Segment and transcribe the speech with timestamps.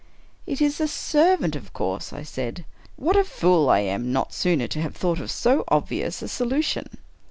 [0.47, 2.65] "It is a servant, of course," I said;
[2.95, 6.87] "what a fool I am, not sooner to have thought of so obvious a solution!